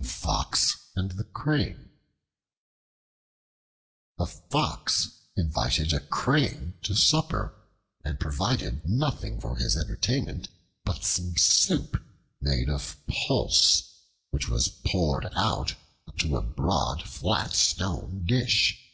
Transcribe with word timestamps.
The 0.00 0.08
Fox 0.08 0.76
and 0.96 1.12
the 1.12 1.22
Crane 1.22 1.90
A 4.18 4.26
FOX 4.26 5.20
invited 5.36 5.92
a 5.92 6.00
Crane 6.00 6.76
to 6.82 6.96
supper 6.96 7.54
and 8.04 8.18
provided 8.18 8.84
nothing 8.88 9.40
for 9.40 9.54
his 9.56 9.76
entertainment 9.76 10.48
but 10.84 11.04
some 11.04 11.36
soup 11.36 12.02
made 12.40 12.68
of 12.68 12.96
pulse, 13.06 14.00
which 14.30 14.48
was 14.48 14.66
poured 14.66 15.26
out 15.36 15.76
into 16.08 16.36
a 16.36 16.42
broad 16.42 17.04
flat 17.04 17.52
stone 17.54 18.24
dish. 18.26 18.84